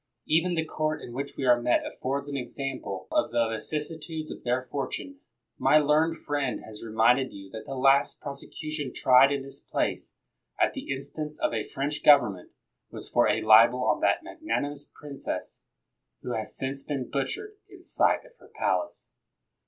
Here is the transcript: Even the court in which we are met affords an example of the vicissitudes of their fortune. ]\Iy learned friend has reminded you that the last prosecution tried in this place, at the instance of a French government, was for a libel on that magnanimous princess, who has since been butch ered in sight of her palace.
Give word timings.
Even 0.25 0.55
the 0.55 0.65
court 0.65 0.99
in 0.99 1.13
which 1.13 1.37
we 1.37 1.45
are 1.45 1.61
met 1.61 1.85
affords 1.85 2.27
an 2.27 2.35
example 2.35 3.07
of 3.11 3.29
the 3.31 3.47
vicissitudes 3.47 4.31
of 4.31 4.43
their 4.43 4.63
fortune. 4.71 5.19
]\Iy 5.59 5.85
learned 5.85 6.17
friend 6.17 6.61
has 6.63 6.83
reminded 6.83 7.31
you 7.31 7.51
that 7.51 7.65
the 7.65 7.75
last 7.75 8.19
prosecution 8.19 8.93
tried 8.95 9.31
in 9.31 9.43
this 9.43 9.59
place, 9.63 10.17
at 10.59 10.73
the 10.73 10.91
instance 10.91 11.37
of 11.37 11.53
a 11.53 11.67
French 11.69 12.03
government, 12.03 12.49
was 12.89 13.07
for 13.07 13.29
a 13.29 13.41
libel 13.43 13.83
on 13.85 13.99
that 13.99 14.23
magnanimous 14.23 14.91
princess, 14.91 15.65
who 16.23 16.31
has 16.31 16.55
since 16.57 16.81
been 16.81 17.07
butch 17.07 17.37
ered 17.37 17.57
in 17.69 17.83
sight 17.83 18.25
of 18.25 18.35
her 18.39 18.49
palace. 18.55 19.13